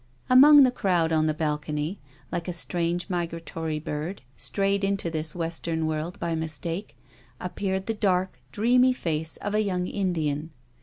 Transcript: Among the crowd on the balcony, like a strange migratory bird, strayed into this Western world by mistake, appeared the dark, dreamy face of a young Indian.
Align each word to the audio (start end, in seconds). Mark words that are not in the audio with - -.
Among 0.31 0.63
the 0.63 0.71
crowd 0.71 1.11
on 1.11 1.27
the 1.27 1.33
balcony, 1.35 1.99
like 2.31 2.47
a 2.47 2.53
strange 2.53 3.07
migratory 3.07 3.77
bird, 3.77 4.23
strayed 4.35 4.83
into 4.83 5.11
this 5.11 5.35
Western 5.35 5.85
world 5.85 6.19
by 6.19 6.33
mistake, 6.33 6.97
appeared 7.39 7.85
the 7.85 7.93
dark, 7.93 8.39
dreamy 8.51 8.93
face 8.93 9.37
of 9.37 9.53
a 9.53 9.61
young 9.61 9.85
Indian. 9.85 10.49